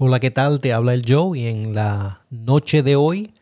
[0.00, 0.58] Hola, ¿qué tal?
[0.58, 3.32] Te habla el Joe y en la noche de hoy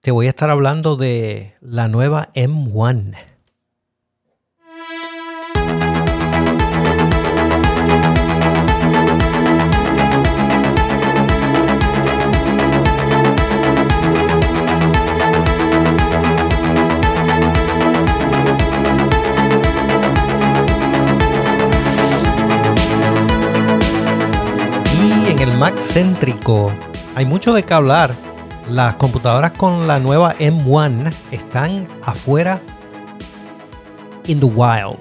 [0.00, 3.29] te voy a estar hablando de la nueva M1.
[25.42, 26.70] El Mac céntrico
[27.14, 28.14] hay mucho de qué hablar.
[28.68, 32.60] Las computadoras con la nueva M1 están afuera
[34.26, 34.98] in the wild.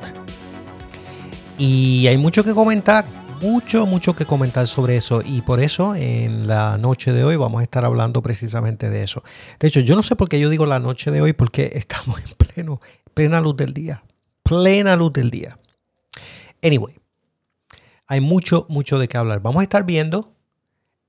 [1.58, 3.06] Y hay mucho que comentar,
[3.42, 5.22] mucho, mucho que comentar sobre eso.
[5.26, 9.24] Y por eso en la noche de hoy vamos a estar hablando precisamente de eso.
[9.60, 12.18] De hecho, yo no sé por qué yo digo la noche de hoy, porque estamos
[12.20, 12.80] en pleno,
[13.14, 14.04] plena luz del día.
[14.44, 15.60] Plena luz del día.
[16.64, 16.96] Anyway,
[18.10, 19.40] hay mucho, mucho de qué hablar.
[19.42, 20.34] Vamos a estar viendo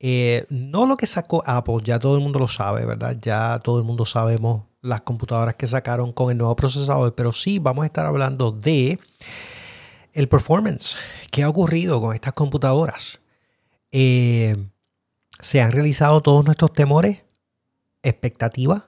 [0.02, 3.18] eh, no lo que sacó Apple, ya todo el mundo lo sabe, ¿verdad?
[3.20, 7.58] Ya todo el mundo sabemos las computadoras que sacaron con el nuevo procesador, pero sí
[7.58, 8.98] vamos a estar hablando de
[10.14, 10.96] el performance.
[11.30, 13.20] ¿Qué ha ocurrido con estas computadoras?
[13.92, 14.56] Eh,
[15.38, 17.22] ¿Se han realizado todos nuestros temores?
[18.02, 18.84] ¿Expectativas?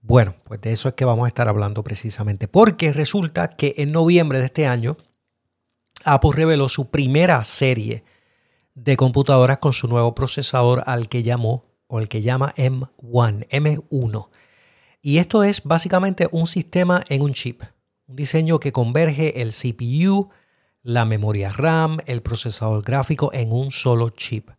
[0.00, 3.92] Bueno, pues de eso es que vamos a estar hablando precisamente, porque resulta que en
[3.92, 4.96] noviembre de este año
[6.04, 8.04] Apple reveló su primera serie
[8.74, 14.28] de computadoras con su nuevo procesador al que llamó o el que llama M1, M1.
[15.02, 17.62] Y esto es básicamente un sistema en un chip,
[18.06, 20.30] un diseño que converge el CPU,
[20.82, 24.50] la memoria RAM, el procesador gráfico en un solo chip.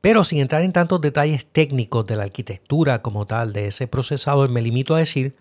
[0.00, 4.50] Pero sin entrar en tantos detalles técnicos de la arquitectura como tal de ese procesador,
[4.50, 5.36] me limito a decir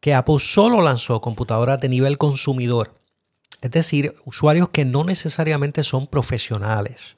[0.00, 2.94] que Apple solo lanzó computadoras de nivel consumidor
[3.60, 7.16] es decir, usuarios que no necesariamente son profesionales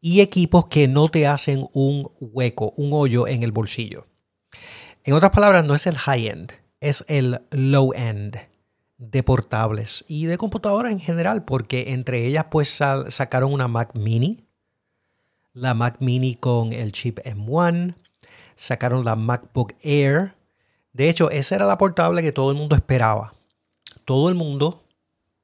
[0.00, 4.06] y equipos que no te hacen un hueco, un hoyo en el bolsillo.
[5.04, 8.38] En otras palabras, no es el high-end, es el low-end
[8.98, 12.68] de portables y de computadoras en general, porque entre ellas pues
[13.08, 14.44] sacaron una Mac mini,
[15.52, 17.94] la Mac mini con el chip M1,
[18.54, 20.34] sacaron la MacBook Air.
[20.92, 23.32] De hecho, esa era la portable que todo el mundo esperaba.
[24.04, 24.82] Todo el mundo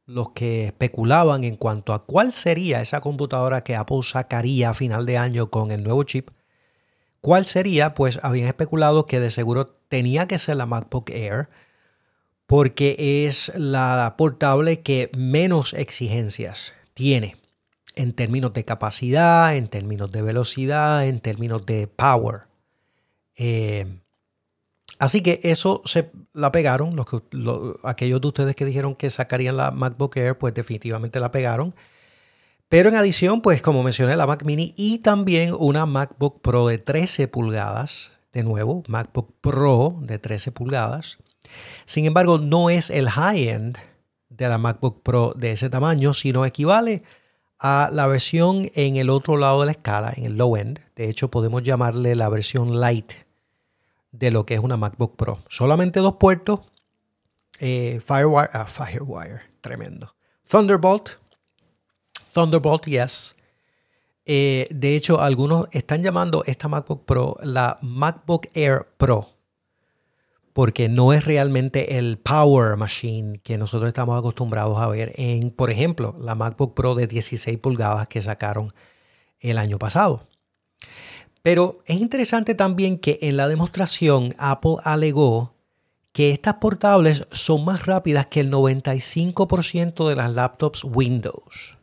[0.06, 5.04] los que especulaban en cuanto a cuál sería esa computadora que Apple sacaría a final
[5.04, 6.30] de año con el nuevo chip,
[7.20, 11.48] cuál sería, pues habían especulado que de seguro tenía que ser la MacBook Air,
[12.46, 17.34] porque es la portable que menos exigencias tiene
[17.96, 22.42] en términos de capacidad, en términos de velocidad, en términos de power.
[23.34, 23.98] Eh,
[24.98, 26.96] Así que eso se la pegaron.
[26.96, 27.06] Los,
[27.82, 31.74] aquellos de ustedes que dijeron que sacarían la MacBook Air, pues definitivamente la pegaron.
[32.68, 36.78] Pero en adición, pues como mencioné, la Mac Mini y también una MacBook Pro de
[36.78, 38.12] 13 pulgadas.
[38.32, 41.18] De nuevo, MacBook Pro de 13 pulgadas.
[41.84, 43.78] Sin embargo, no es el high-end
[44.28, 47.02] de la MacBook Pro de ese tamaño, sino equivale
[47.58, 50.80] a la versión en el otro lado de la escala, en el low-end.
[50.94, 53.12] De hecho, podemos llamarle la versión light
[54.12, 55.40] de lo que es una MacBook Pro.
[55.48, 56.60] Solamente dos puertos.
[57.58, 60.14] Eh, Firewire, ah, Firewire, tremendo.
[60.48, 61.18] Thunderbolt.
[62.32, 63.34] Thunderbolt, yes.
[64.24, 69.28] Eh, de hecho, algunos están llamando esta MacBook Pro la MacBook Air Pro.
[70.52, 75.70] Porque no es realmente el Power Machine que nosotros estamos acostumbrados a ver en, por
[75.70, 78.68] ejemplo, la MacBook Pro de 16 pulgadas que sacaron
[79.38, 80.26] el año pasado.
[81.46, 85.54] Pero es interesante también que en la demostración Apple alegó
[86.10, 91.78] que estas portables son más rápidas que el 95% de las laptops Windows.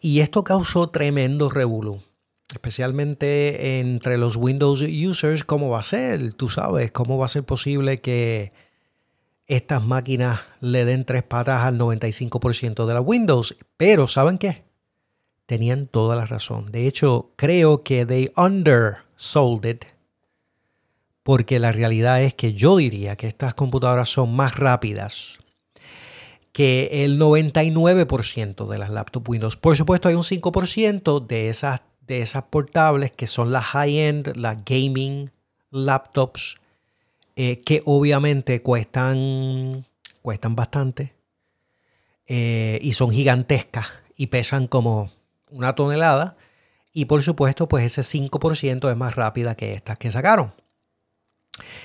[0.00, 2.04] Y esto causó tremendo revuelo,
[2.48, 6.34] especialmente entre los Windows users, ¿cómo va a ser?
[6.34, 8.52] Tú sabes, ¿cómo va a ser posible que
[9.48, 13.56] estas máquinas le den tres patas al 95% de las Windows?
[13.76, 14.62] Pero ¿saben qué?
[15.46, 16.66] Tenían toda la razón.
[16.66, 19.84] De hecho, creo que they undersold it
[21.22, 25.38] porque la realidad es que yo diría que estas computadoras son más rápidas
[26.52, 29.56] que el 99% de las laptops Windows.
[29.56, 34.64] Por supuesto, hay un 5% de esas, de esas portables que son las high-end, las
[34.64, 35.32] gaming
[35.70, 36.56] laptops,
[37.34, 39.86] eh, que obviamente cuestan,
[40.22, 41.14] cuestan bastante
[42.28, 45.10] eh, y son gigantescas y pesan como
[45.54, 46.36] una tonelada.
[46.92, 50.52] Y por supuesto, pues ese 5% es más rápida que estas que sacaron.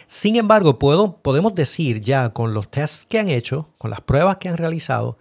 [0.07, 4.38] Sin embargo, puedo, podemos decir ya con los tests que han hecho, con las pruebas
[4.38, 5.18] que han realizado,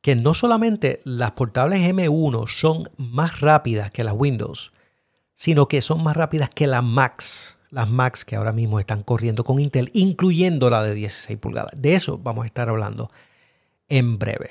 [0.00, 4.72] que no solamente las portables M1 son más rápidas que las Windows,
[5.34, 9.44] sino que son más rápidas que las Macs, las Macs que ahora mismo están corriendo
[9.44, 11.80] con Intel, incluyendo la de 16 pulgadas.
[11.80, 13.10] De eso vamos a estar hablando
[13.88, 14.50] en breve.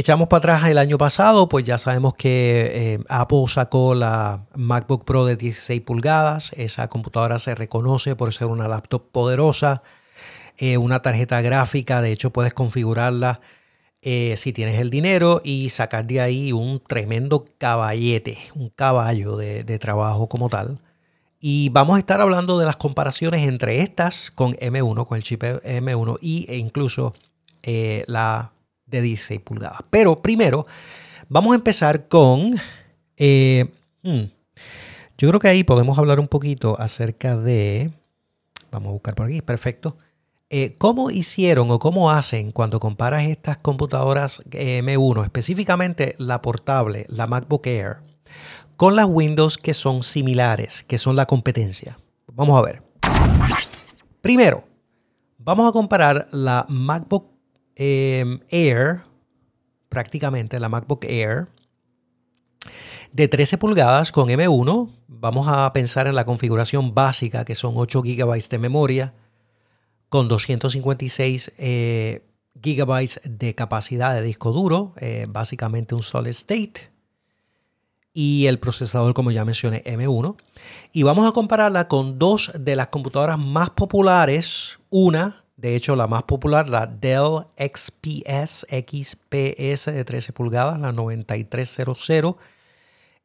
[0.00, 5.04] Echamos para atrás el año pasado, pues ya sabemos que eh, Apple sacó la MacBook
[5.04, 6.52] Pro de 16 pulgadas.
[6.56, 9.82] Esa computadora se reconoce por ser una laptop poderosa,
[10.56, 13.42] eh, una tarjeta gráfica, de hecho puedes configurarla
[14.00, 19.78] eh, si tienes el dinero y sacar de ahí un tremendo caballete, un caballo de,
[19.78, 20.78] trabajo como tal.
[21.40, 25.42] Y vamos a estar hablando de las comparaciones entre estas con M1, con el chip
[25.42, 27.12] M1 y, e incluso
[28.06, 28.52] la
[28.90, 29.80] de 16 pulgadas.
[29.90, 30.66] Pero primero,
[31.28, 32.56] vamos a empezar con...
[34.02, 34.24] Hmm,
[35.18, 37.90] yo creo que ahí podemos hablar un poquito acerca de...
[38.70, 39.96] Vamos a buscar por aquí, perfecto.
[40.52, 47.06] Eh, ¿Cómo hicieron o cómo hacen cuando comparas estas computadoras eh, M1, específicamente la portable,
[47.08, 47.98] la MacBook Air,
[48.76, 51.98] con las Windows que son similares, que son la competencia?
[52.32, 52.82] Vamos a ver.
[54.22, 54.64] Primero,
[55.38, 57.26] vamos a comparar la MacBook
[57.82, 59.00] em, Air,
[59.88, 61.48] prácticamente la MacBook Air,
[63.12, 64.90] de 13 pulgadas con M1.
[65.08, 69.14] Vamos a pensar en la configuración básica, que son 8 GB de memoria
[70.10, 72.26] con 256 eh,
[72.62, 76.90] gigabytes de capacidad de disco duro, eh, básicamente un solid state.
[78.12, 80.36] Y el procesador, como ya mencioné, M1.
[80.92, 84.80] Y vamos a compararla con dos de las computadoras más populares.
[84.90, 92.36] Una, de hecho, la más popular, la Dell XPS, XPS de 13 pulgadas, la 9300.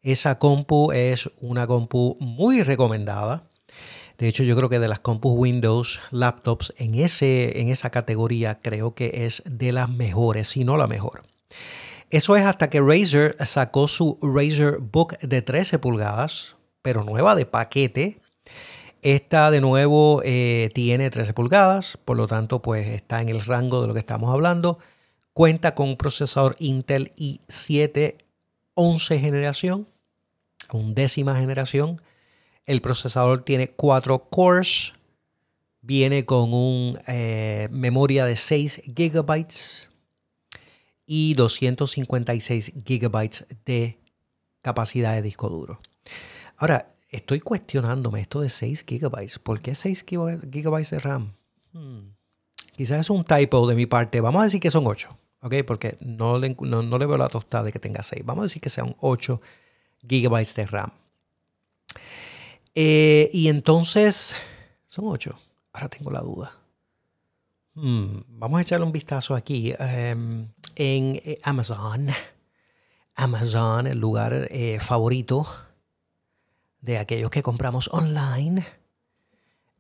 [0.02, 3.48] Esa compu es una compu muy recomendada.
[4.18, 8.60] De hecho, yo creo que de las compus Windows laptops en, ese, en esa categoría
[8.60, 11.24] creo que es de las mejores, si no la mejor.
[12.10, 17.46] Eso es hasta que Razer sacó su Razer Book de 13 pulgadas, pero nueva de
[17.46, 18.20] paquete.
[19.06, 23.82] Esta de nuevo eh, tiene 13 pulgadas, por lo tanto pues está en el rango
[23.82, 24.80] de lo que estamos hablando.
[25.32, 28.16] Cuenta con un procesador Intel i7
[28.74, 29.88] 11 generación,
[30.72, 32.02] undécima generación
[32.66, 34.94] el procesador tiene 4 cores.
[35.82, 39.46] Viene con una eh, memoria de 6 GB
[41.06, 44.00] y 256 GB de
[44.64, 45.80] capacidad de disco duro.
[46.58, 49.40] Ahora, estoy cuestionándome esto de 6 GB.
[49.42, 51.34] ¿Por qué 6 GB de RAM?
[51.74, 52.16] Hmm.
[52.76, 54.22] Quizás es un typo de mi parte.
[54.22, 55.54] Vamos a decir que son 8, ¿ok?
[55.66, 58.26] Porque no le, no le veo la tostada de que tenga 6.
[58.26, 59.42] Vamos a decir que sean 8
[60.04, 60.92] GB de RAM.
[62.76, 64.36] Eh, y entonces,
[64.88, 65.40] son ocho.
[65.72, 66.52] Ahora tengo la duda.
[67.74, 72.08] Hmm, vamos a echarle un vistazo aquí em, en eh, Amazon.
[73.16, 75.48] Amazon, el lugar eh, favorito
[76.86, 78.66] de aquellos que compramos online.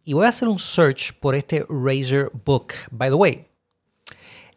[0.03, 2.73] Y voy a hacer un search por este Razer Book.
[2.91, 3.47] By the way,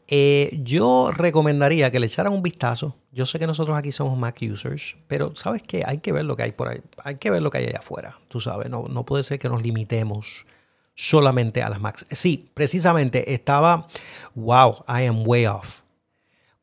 [0.09, 2.97] eh, yo recomendaría que le echaran un vistazo.
[3.13, 6.37] Yo sé que nosotros aquí somos Mac users, pero sabes que hay que ver lo
[6.37, 6.81] que hay por ahí.
[7.05, 8.19] Hay que ver lo que hay allá afuera.
[8.29, 10.47] Tú sabes, no, no puede ser que nos limitemos
[10.95, 12.07] solamente a las Macs.
[12.11, 13.87] Sí, precisamente estaba,
[14.35, 15.83] wow, I am way off.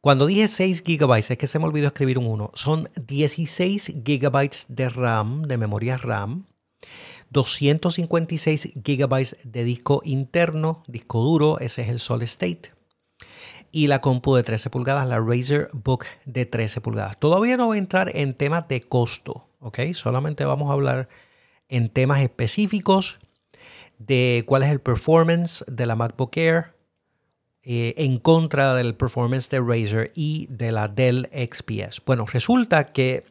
[0.06, 2.52] Cuando dije 6 GB, es que se me olvidó escribir un 1.
[2.54, 6.46] Son 16 GB de RAM, de memoria RAM.
[7.32, 12.72] 256 GB de disco interno, disco duro, ese es el solid state
[13.72, 17.18] y la compu de 13 pulgadas, la Razer Book de 13 pulgadas.
[17.18, 19.80] Todavía no voy a entrar en temas de costo, ¿ok?
[19.94, 21.10] Solamente vamos a hablar
[21.68, 23.18] en temas específicos
[23.98, 26.75] de cuál es el performance de la MacBook Air
[27.66, 32.02] eh, en contra del performance de Razer y de la Dell XPS.
[32.06, 33.26] Bueno, resulta que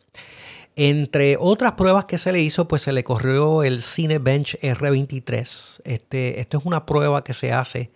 [0.76, 5.82] entre otras pruebas que se le hizo, pues se le corrió el Cinebench R23.
[5.84, 7.92] Este, esto es una prueba que se hace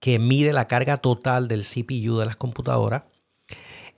[0.00, 3.04] que mide la carga total del CPU de las computadoras.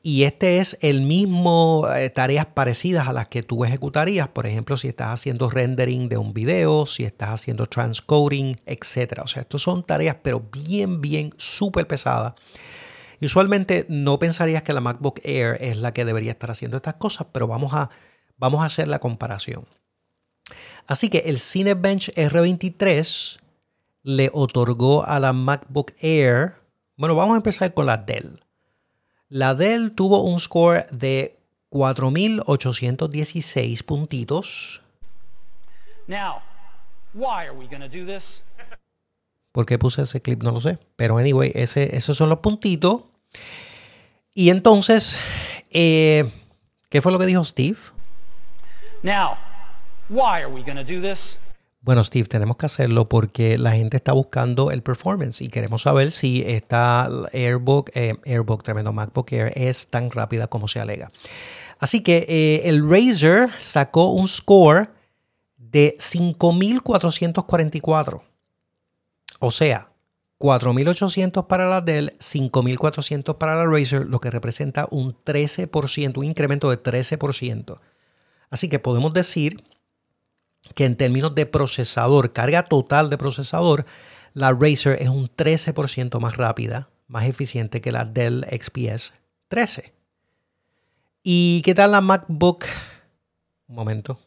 [0.08, 4.76] Y este es el mismo eh, tareas parecidas a las que tú ejecutarías, por ejemplo,
[4.76, 9.22] si estás haciendo rendering de un video, si estás haciendo transcoding, etc.
[9.24, 12.34] O sea, estas son tareas, pero bien, bien, súper pesadas.
[13.20, 17.26] Usualmente no pensarías que la MacBook Air es la que debería estar haciendo estas cosas,
[17.32, 17.90] pero vamos a,
[18.36, 19.66] vamos a hacer la comparación.
[20.86, 23.40] Así que el Cinebench R23
[24.04, 26.54] le otorgó a la MacBook Air.
[26.96, 28.45] Bueno, vamos a empezar con la Dell.
[29.28, 31.38] La Dell tuvo un score de
[31.70, 34.80] 4.816 puntitos.
[36.06, 36.42] Now,
[37.12, 38.42] why are we do this?
[39.50, 40.42] ¿Por qué puse ese clip?
[40.42, 40.78] No lo sé.
[40.96, 43.02] Pero anyway, ese, esos son los puntitos.
[44.32, 45.18] Y entonces,
[45.70, 46.30] eh,
[46.88, 47.78] ¿qué fue lo que dijo Steve?
[49.02, 49.36] Now,
[50.08, 51.36] why are we to do this?
[51.86, 56.10] Bueno, Steve, tenemos que hacerlo porque la gente está buscando el performance y queremos saber
[56.10, 61.12] si esta Airbook, eh, Airbook, tremendo MacBook Air, es tan rápida como se alega.
[61.78, 64.90] Así que eh, el Razer sacó un score
[65.58, 68.24] de 5444.
[69.38, 69.92] O sea,
[70.40, 76.68] 4.800 para la Dell, 5.400 para la Razer, lo que representa un 13%, un incremento
[76.68, 77.78] de 13%.
[78.50, 79.62] Así que podemos decir
[80.74, 83.86] que en términos de procesador, carga total de procesador,
[84.34, 89.14] la Razer es un 13% más rápida, más eficiente que la Dell XPS
[89.48, 89.92] 13.
[91.22, 92.64] ¿Y qué tal la MacBook?
[93.68, 94.18] Un momento.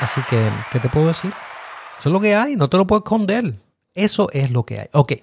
[0.00, 1.32] Así que, ¿qué te puedo decir?
[1.98, 3.54] Eso es lo que hay, no te lo puedo esconder.
[3.94, 4.88] Eso es lo que hay.
[4.92, 5.14] Ok.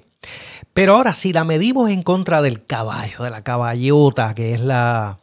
[0.73, 5.19] Pero ahora, si la medimos en contra del caballo, de la caballota, que es la,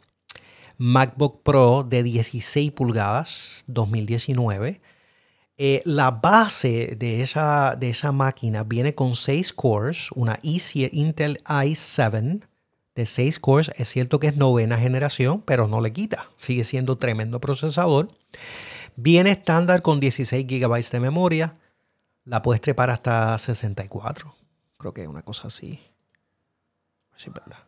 [0.77, 4.81] MacBook Pro de 16 pulgadas 2019.
[5.57, 12.47] Eh, la base de esa, de esa máquina viene con 6 cores, una Intel i7
[12.95, 13.71] de 6 cores.
[13.75, 16.29] Es cierto que es novena generación, pero no le quita.
[16.35, 18.09] Sigue siendo tremendo procesador.
[18.95, 21.57] Viene estándar con 16 GB de memoria.
[22.25, 24.33] La puedes trepar hasta 64.
[24.77, 25.79] Creo que es una cosa así.
[27.11, 27.63] A verdad.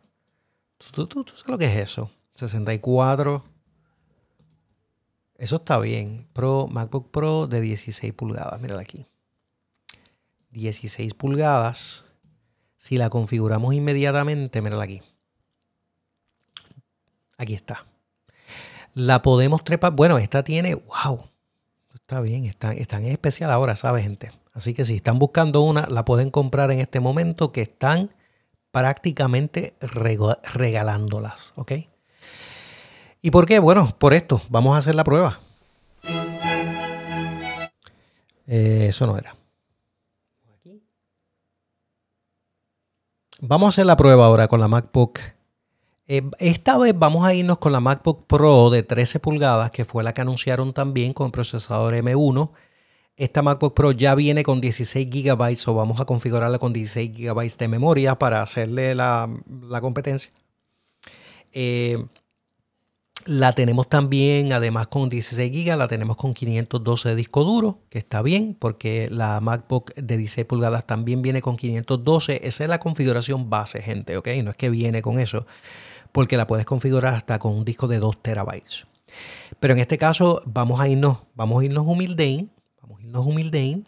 [0.92, 2.12] ¿Tú, tú sabes lo que es eso?
[2.36, 3.44] 64.
[5.38, 6.28] Eso está bien.
[6.34, 8.62] Pro, MacBook Pro de 16 pulgadas.
[8.62, 9.06] Mírala aquí.
[10.52, 12.04] 16 pulgadas.
[12.78, 15.02] Si la configuramos inmediatamente, mírala aquí.
[17.38, 17.86] Aquí está.
[18.94, 19.94] La podemos trepar.
[19.94, 20.76] Bueno, esta tiene.
[20.76, 21.30] ¡Wow!
[21.94, 22.46] Está bien.
[22.46, 24.32] Está, está en especial ahora, ¿sabes, gente?
[24.54, 28.10] Así que si están buscando una, la pueden comprar en este momento que están
[28.72, 29.76] prácticamente
[30.54, 31.52] regalándolas.
[31.56, 31.74] ¿Ok?
[33.26, 33.58] ¿Y por qué?
[33.58, 34.40] Bueno, por esto.
[34.50, 35.40] Vamos a hacer la prueba.
[38.46, 39.36] Eh, eso no era.
[43.42, 45.18] Vamos a hacer la prueba ahora con la MacBook.
[46.08, 50.04] Eh, esta vez vamos a irnos con la MacBook Pro de 13 pulgadas, que fue
[50.04, 52.52] la que anunciaron también con procesador M1.
[53.18, 57.58] Esta MacBook Pro ya viene con 16 GB o vamos a configurarla con 16 GB
[57.58, 59.28] de memoria para hacerle la,
[59.68, 60.32] la competencia.
[61.54, 62.06] Eh,
[63.26, 67.98] la tenemos también, además con 16 GB, la tenemos con 512 de disco duro, que
[67.98, 72.48] está bien, porque la MacBook de 16 pulgadas también viene con 512.
[72.48, 74.28] Esa es la configuración base, gente, ¿ok?
[74.44, 75.48] No es que viene con eso,
[76.12, 78.86] porque la puedes configurar hasta con un disco de 2 terabytes.
[79.60, 82.52] Pero en este caso vamos a irnos, vamos a irnos humildein,
[82.82, 83.88] vamos a irnos humildein.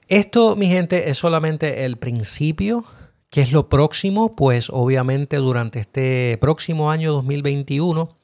[0.08, 2.84] Esto, mi gente, es solamente el principio.
[3.30, 4.34] ¿Qué es lo próximo?
[4.34, 8.16] Pues obviamente durante este próximo año 2021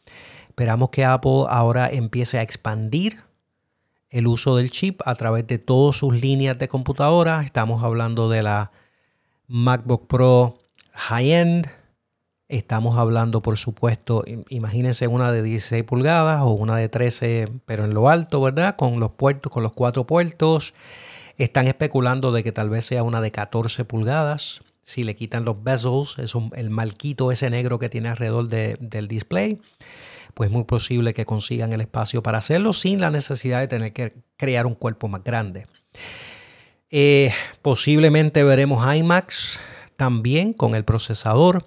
[0.49, 3.21] esperamos que Apple ahora empiece a expandir
[4.11, 7.43] el uso del chip a través de todas sus líneas de computadora.
[7.43, 8.73] Estamos hablando de la
[9.47, 10.59] MacBook Pro
[10.93, 11.69] high-end.
[12.49, 17.93] Estamos hablando, por supuesto, imagínense una de 16 pulgadas o una de 13, pero en
[17.93, 18.77] lo alto, ¿verdad?
[18.77, 20.73] Con los puertos, con los cuatro puertos.
[21.39, 24.63] Están especulando de que tal vez sea una de 14 pulgadas.
[24.85, 29.61] Si le quitan los bezels, es el malquito ese negro que tiene alrededor del display,
[30.33, 33.93] pues es muy posible que consigan el espacio para hacerlo sin la necesidad de tener
[33.93, 35.67] que crear un cuerpo más grande.
[36.91, 39.59] Eh, posiblemente veremos IMAX
[39.97, 41.67] también con el procesador.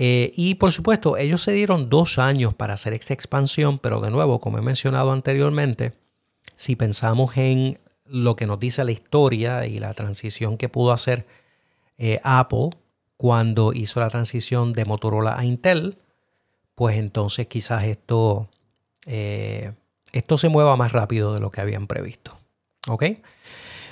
[0.00, 4.10] Eh, y por supuesto, ellos se dieron dos años para hacer esta expansión, pero de
[4.10, 5.92] nuevo, como he mencionado anteriormente,
[6.54, 11.26] si pensamos en lo que nos dice la historia y la transición que pudo hacer
[11.98, 12.70] eh, Apple
[13.16, 15.98] cuando hizo la transición de Motorola a Intel,
[16.76, 18.48] pues entonces quizás esto,
[19.04, 22.38] esto se mueva más rápido de lo que habían previsto.
[22.86, 23.04] ¿Ok?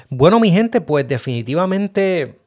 [0.08, 2.45] Bueno, mi gente, pues definitivamente...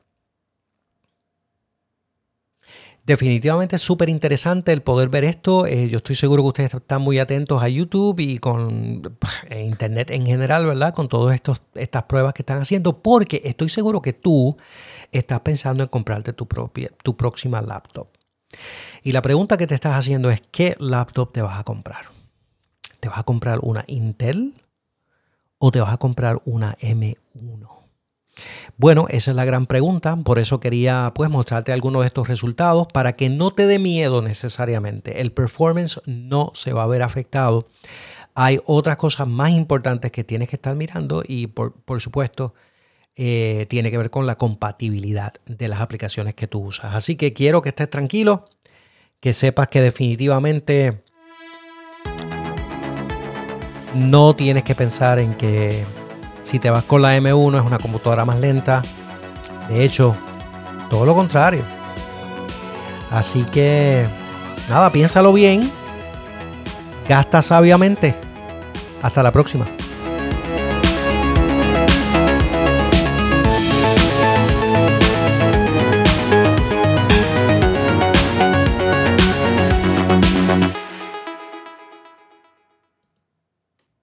[3.10, 5.66] Definitivamente es súper interesante el poder ver esto.
[5.66, 9.02] Eh, yo estoy seguro que ustedes están muy atentos a YouTube y con
[9.50, 10.94] Internet en general, ¿verdad?
[10.94, 11.42] Con todas
[11.74, 14.58] estas pruebas que están haciendo, porque estoy seguro que tú
[15.12, 18.10] estás pensando en comprarte tu, propia, tu próxima laptop.
[19.02, 22.06] Y la pregunta que te estás haciendo es, ¿qué laptop te vas a comprar?
[23.00, 24.54] ¿Te vas a comprar una Intel?
[25.58, 27.79] o te vas a comprar una M1?
[28.78, 32.88] Bueno, esa es la gran pregunta, por eso quería pues mostrarte algunos de estos resultados
[32.88, 35.22] para que no te dé miedo necesariamente.
[35.22, 37.68] El performance no se va a ver afectado.
[38.36, 42.54] Hay otras cosas más importantes que tienes que estar mirando y por, supuesto
[43.16, 46.96] eh, tiene que ver con la compatibilidad de las aplicaciones que tú usas.
[46.96, 48.46] Así que quiero que estés tranquilo,
[49.20, 51.04] que sepas que definitivamente
[53.96, 55.84] no tienes que pensar en que
[56.50, 58.82] si te vas con la M1 es una computadora más lenta.
[59.68, 60.16] De hecho,
[60.90, 61.62] todo lo contrario.
[63.12, 64.08] Así que,
[64.68, 65.70] nada, piénsalo bien.
[67.08, 68.16] Gasta sabiamente.
[69.04, 69.68] Hasta la próxima.